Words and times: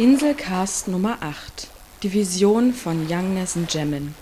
Inselcast 0.00 0.88
Nummer 0.88 1.18
8 1.20 1.68
Die 2.02 2.14
Vision 2.14 2.72
von 2.72 3.06
Youngness 3.06 3.58
Jammin 3.68 4.14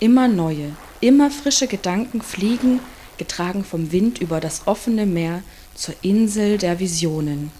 Immer 0.00 0.26
neue, 0.26 0.72
immer 1.00 1.30
frische 1.30 1.68
Gedanken 1.68 2.20
fliegen, 2.20 2.80
getragen 3.16 3.62
vom 3.62 3.92
Wind 3.92 4.20
über 4.20 4.40
das 4.40 4.66
offene 4.66 5.06
Meer 5.06 5.44
zur 5.76 5.94
Insel 6.02 6.58
der 6.58 6.80
Visionen. 6.80 7.52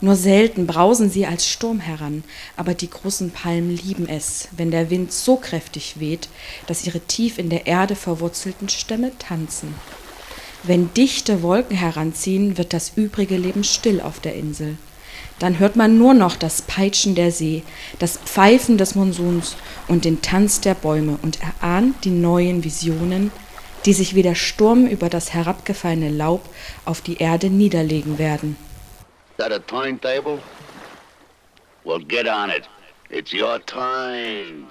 Nur 0.00 0.14
selten 0.14 0.68
brausen 0.68 1.10
sie 1.10 1.26
als 1.26 1.48
Sturm 1.48 1.80
heran, 1.80 2.22
aber 2.56 2.74
die 2.74 2.90
großen 2.90 3.32
Palmen 3.32 3.76
lieben 3.76 4.08
es, 4.08 4.46
wenn 4.56 4.70
der 4.70 4.88
Wind 4.88 5.12
so 5.12 5.34
kräftig 5.34 5.98
weht, 5.98 6.28
dass 6.68 6.86
ihre 6.86 7.00
tief 7.00 7.38
in 7.38 7.50
der 7.50 7.66
Erde 7.66 7.96
verwurzelten 7.96 8.68
Stämme 8.68 9.10
tanzen. 9.18 9.74
Wenn 10.62 10.94
dichte 10.94 11.42
Wolken 11.42 11.76
heranziehen, 11.76 12.56
wird 12.56 12.72
das 12.72 12.92
übrige 12.94 13.36
Leben 13.36 13.64
still 13.64 14.00
auf 14.00 14.20
der 14.20 14.36
Insel. 14.36 14.76
Dann 15.40 15.58
hört 15.58 15.74
man 15.74 15.98
nur 15.98 16.14
noch 16.14 16.36
das 16.36 16.62
Peitschen 16.62 17.16
der 17.16 17.32
See, 17.32 17.64
das 17.98 18.18
Pfeifen 18.18 18.78
des 18.78 18.94
Monsuns 18.94 19.56
und 19.88 20.04
den 20.04 20.22
Tanz 20.22 20.60
der 20.60 20.74
Bäume 20.74 21.18
und 21.22 21.38
erahnt 21.42 22.04
die 22.04 22.10
neuen 22.10 22.62
Visionen, 22.62 23.32
die 23.86 23.94
sich 23.94 24.14
wie 24.14 24.22
der 24.22 24.34
Sturm 24.34 24.86
über 24.86 25.08
das 25.08 25.32
herabgefallene 25.32 26.10
Laub 26.10 26.42
auf 26.84 27.00
die 27.00 27.16
Erde 27.16 27.48
niederlegen 27.48 28.18
werden. 28.18 28.56
That 29.38 29.52
a 29.52 29.58
timetable? 29.58 30.38
Well, 31.84 31.98
get 31.98 32.28
on 32.28 32.50
it. 32.50 32.68
It's 33.08 33.32
your 33.32 33.58
time. 33.64 34.66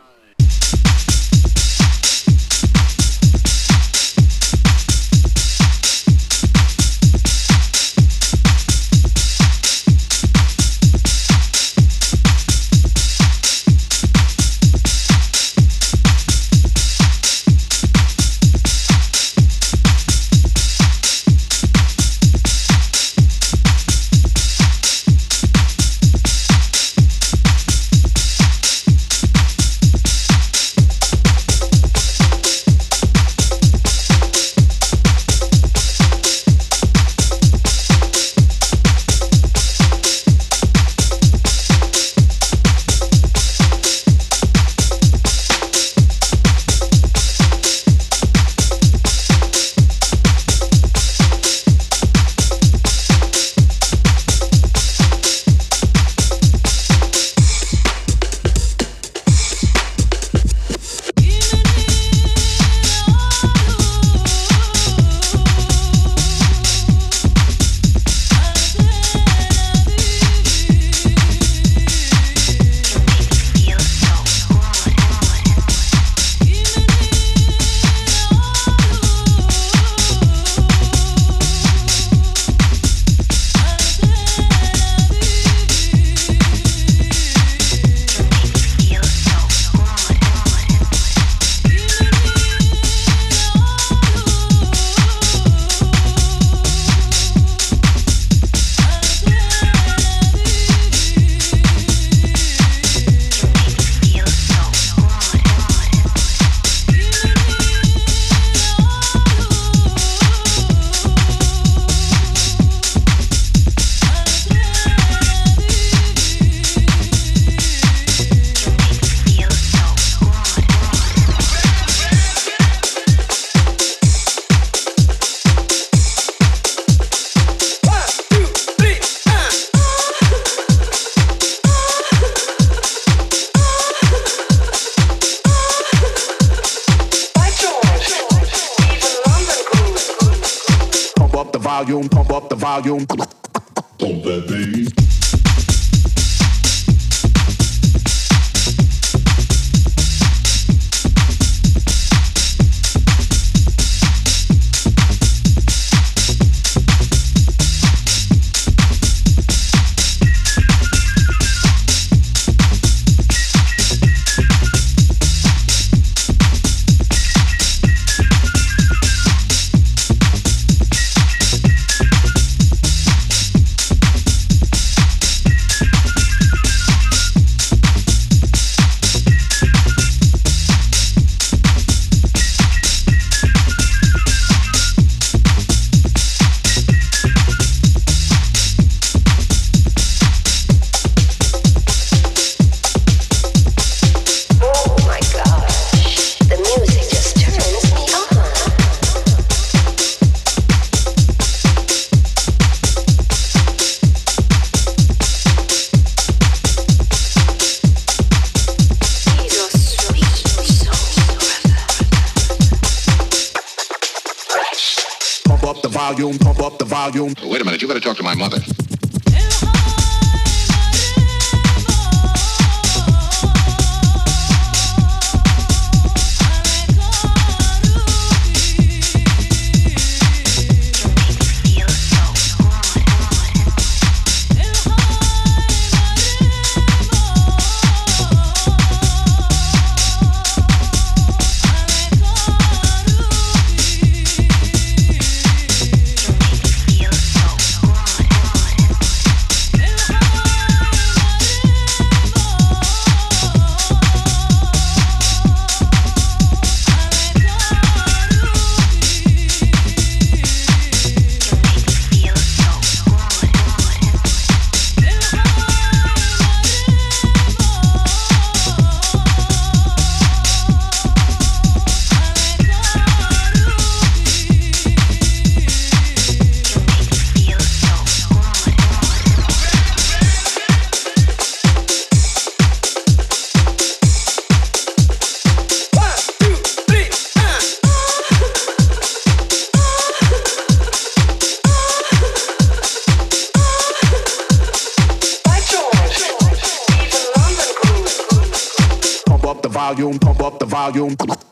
while 300.80 300.96
you're 300.96 301.49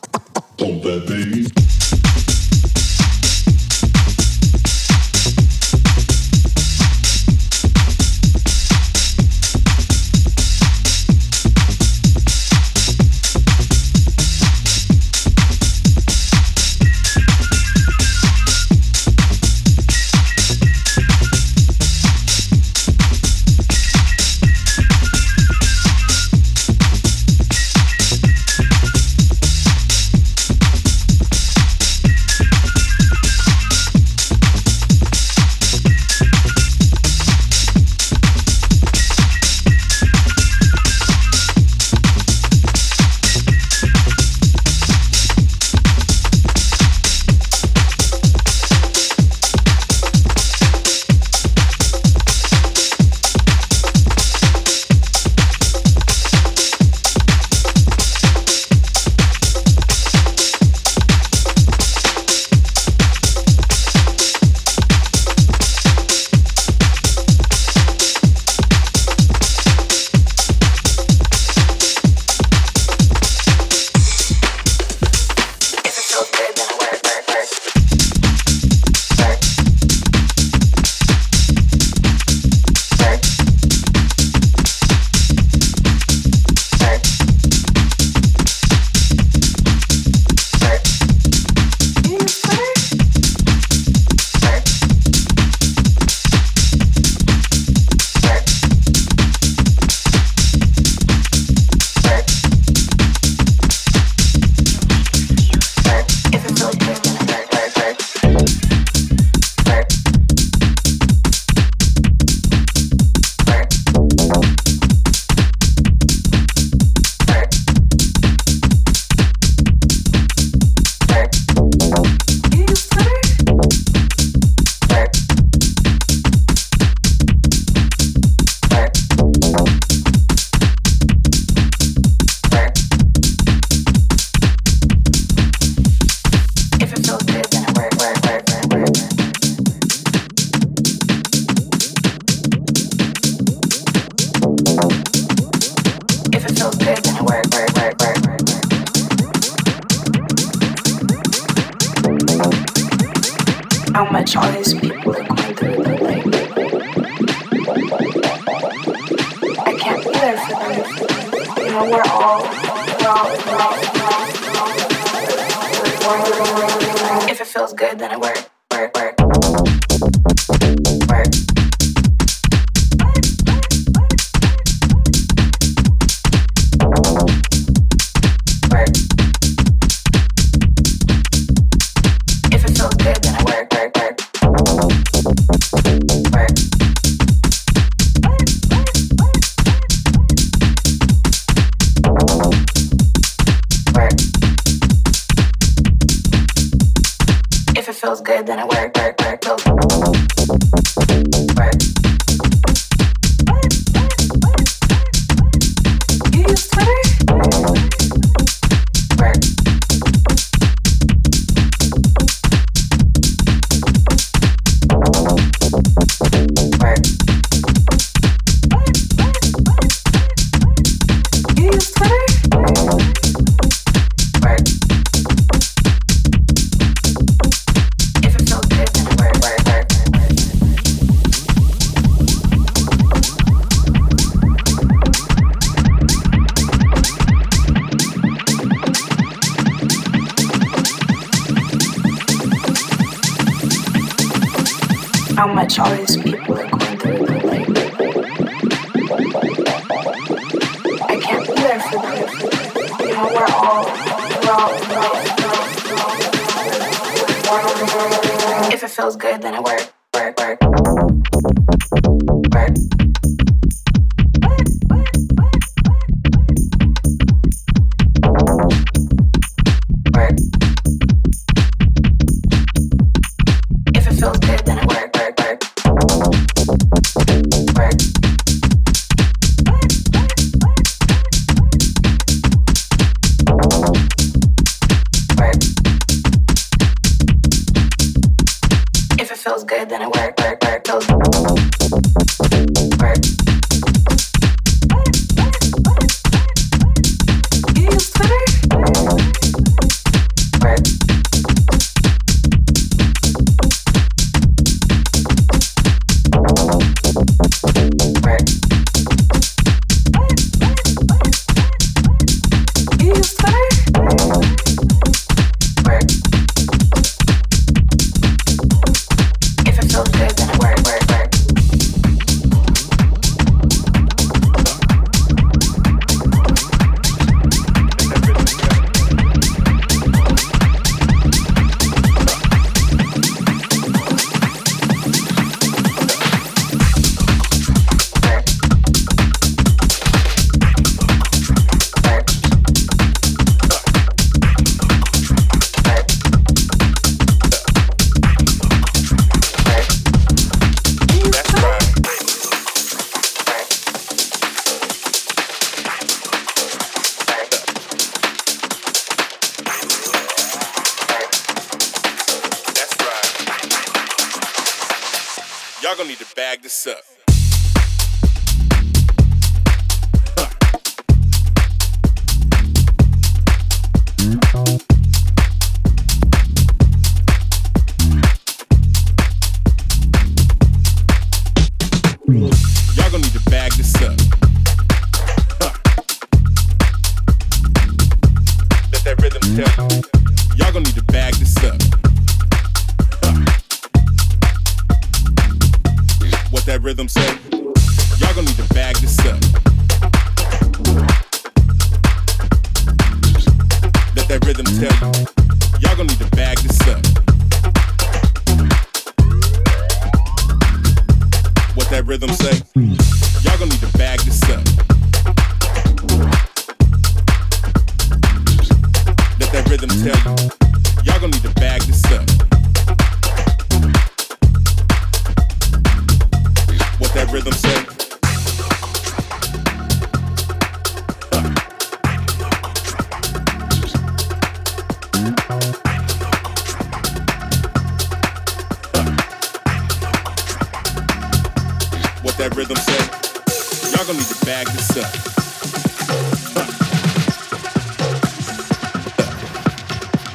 that 442.38 442.54
rhythm 442.54 442.76
set. 442.76 443.96
Y'all 443.96 444.06
gonna 444.06 444.18
need 444.18 444.28
to 444.28 444.46
bag 444.46 444.68
this 444.68 444.96
up. 444.96 445.12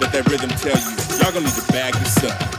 Let 0.02 0.12
that 0.12 0.28
rhythm 0.30 0.50
tell 0.50 0.78
you, 0.78 1.24
y'all 1.24 1.32
gonna 1.32 1.46
need 1.46 1.56
to 1.56 1.72
bag 1.72 1.94
this 1.94 2.24
up. 2.26 2.53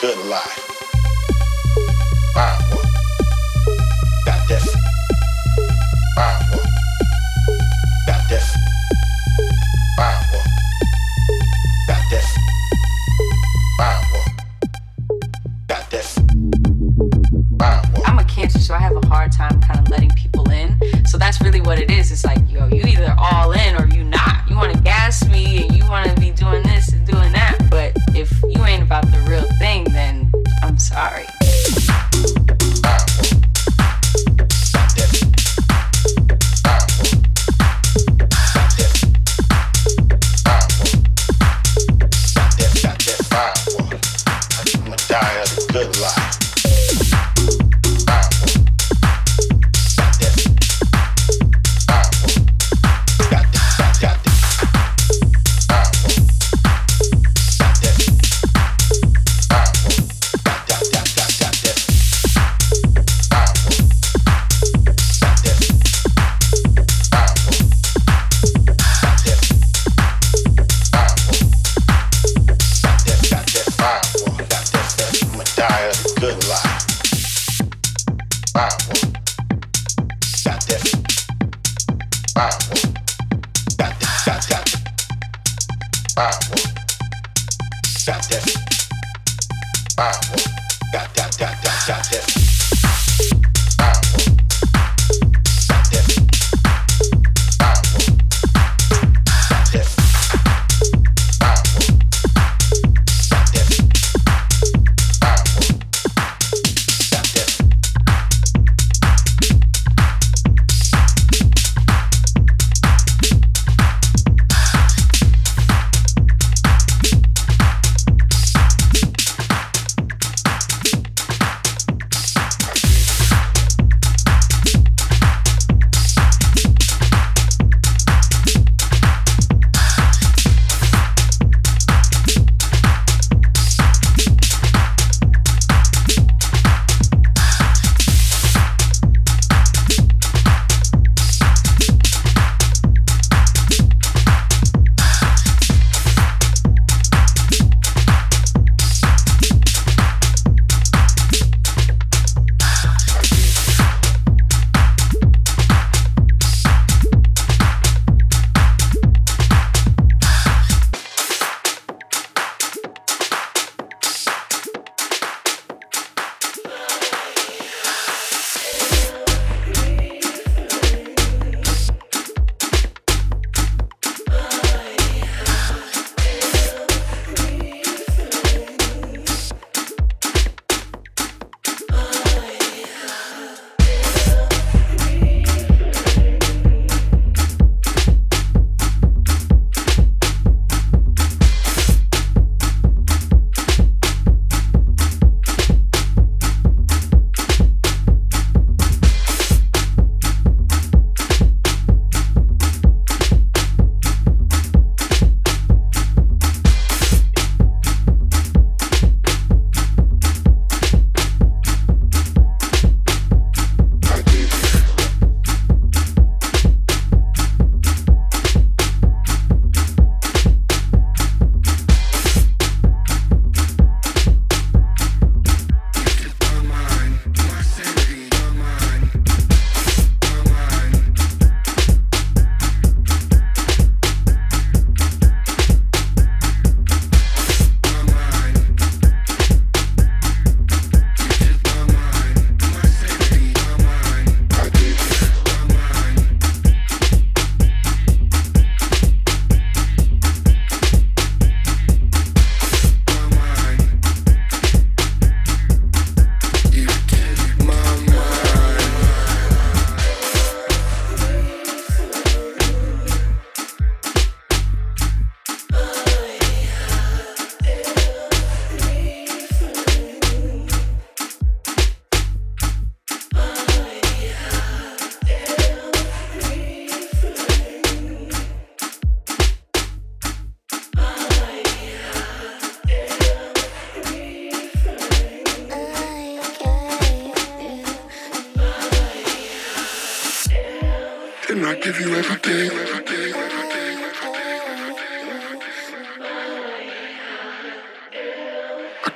good 0.00 0.18
life. 0.26 0.75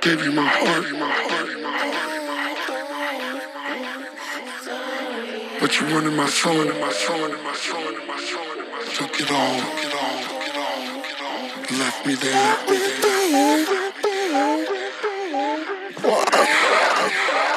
Gave 0.01 0.25
you 0.25 0.33
my 0.33 0.49
heart. 0.49 0.87
But 5.61 5.79
you 5.79 5.95
wanted 5.95 6.15
my 6.15 6.27
soul, 6.27 6.61
and 6.61 6.81
my 6.81 6.91
soul, 6.91 7.25
and 7.25 7.45
my 7.45 7.53
soul, 7.53 7.87
and 7.87 8.07
my 8.07 8.19
soul, 8.19 8.59
and 8.59 8.71
my 8.71 8.81
soul. 8.81 9.07
Took 9.07 9.21
it 9.21 9.31
all, 9.31 9.61
took 9.61 9.85
it 9.85 9.95
all, 9.95 10.23
took 10.23 10.49
it 10.49 10.57
all, 10.57 10.81
took 10.89 11.05
it 11.05 11.21
all. 11.21 11.79
Left 11.79 12.07
me 12.07 12.15
there, 12.15 12.33
left. 12.33 12.71
Why? 16.03 16.25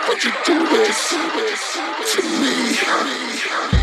Why'd 0.08 0.24
you 0.24 0.32
do 0.46 0.58
this 0.68 1.00
to 2.14 2.22
me? 2.42 3.83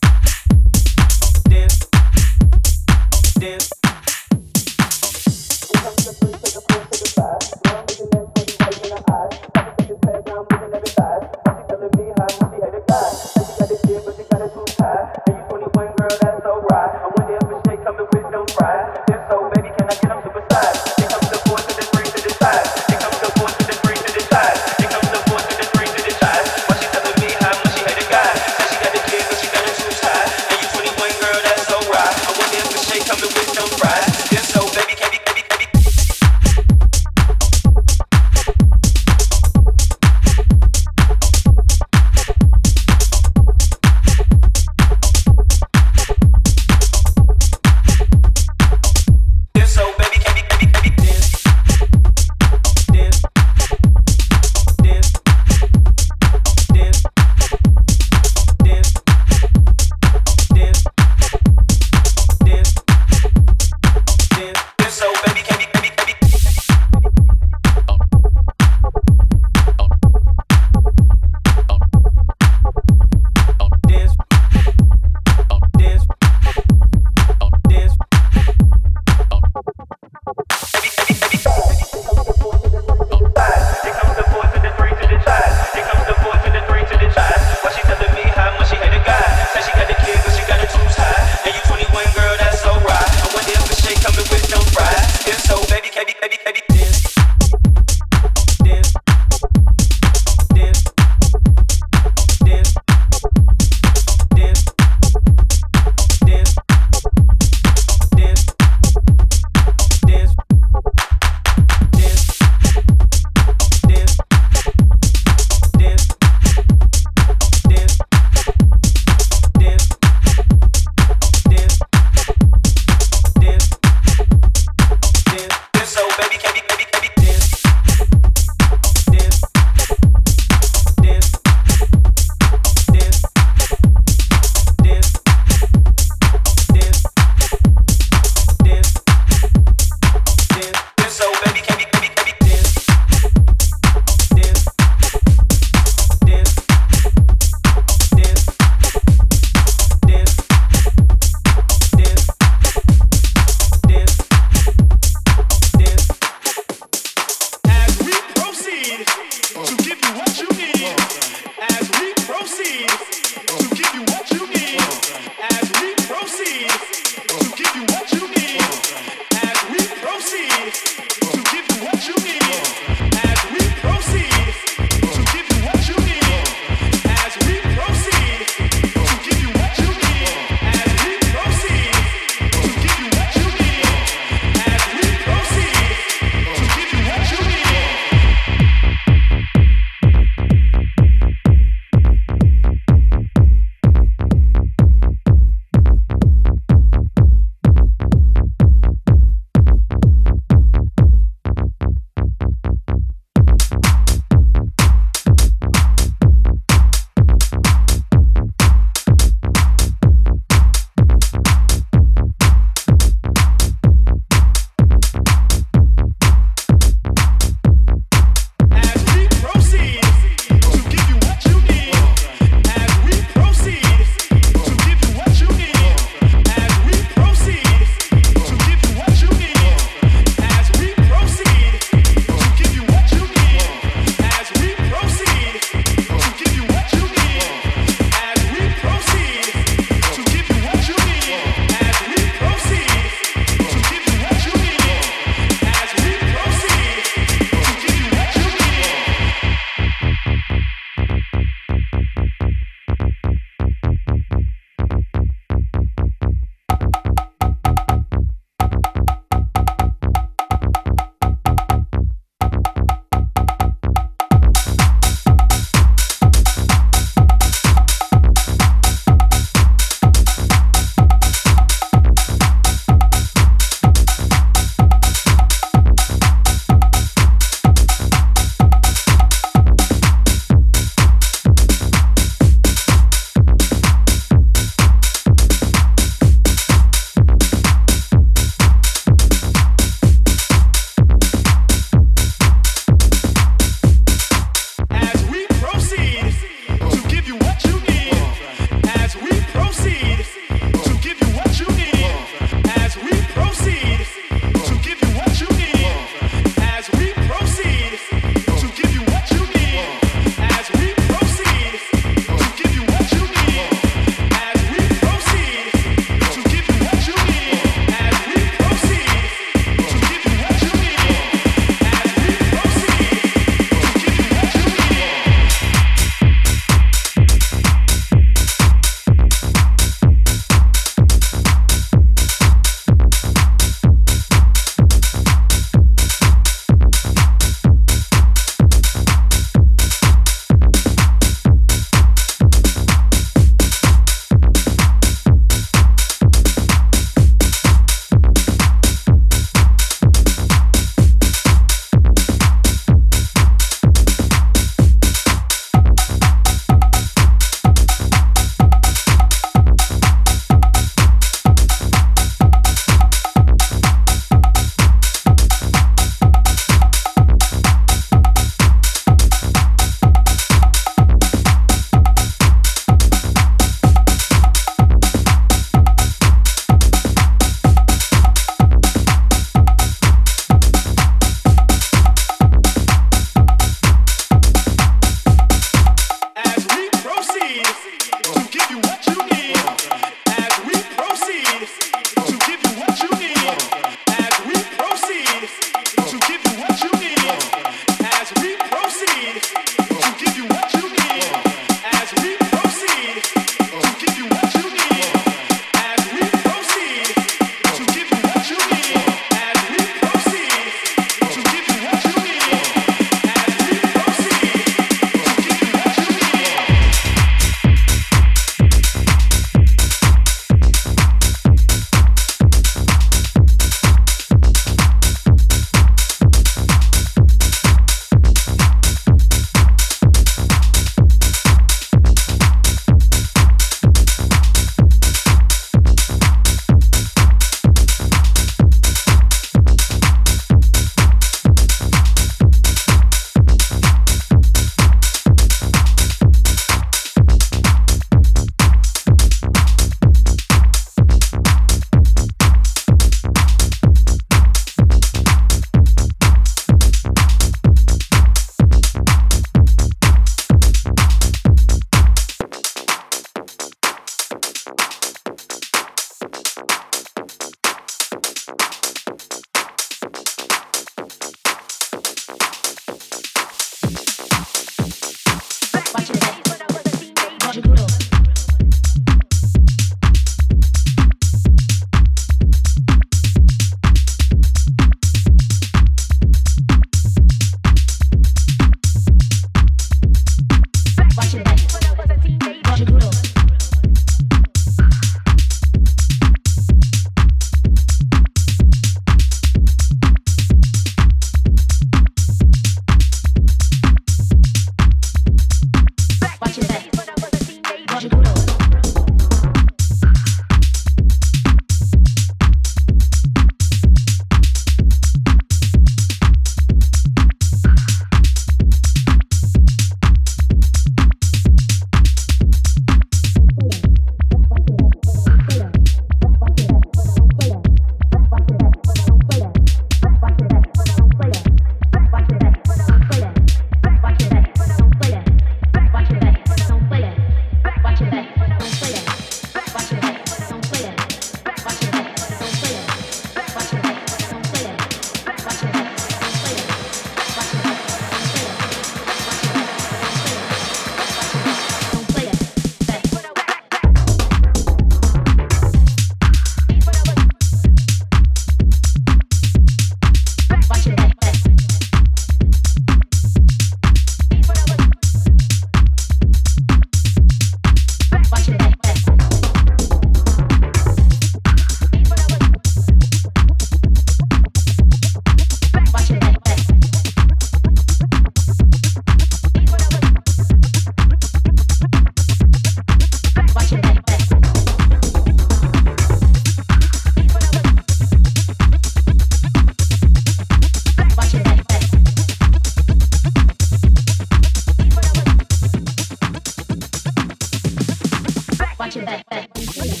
back 598.99 599.23
to 599.25 599.29
back. 599.29 600.00